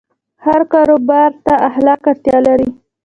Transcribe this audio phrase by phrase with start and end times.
[0.45, 2.69] هر کاروبار ته اخلاق اړتیا لري.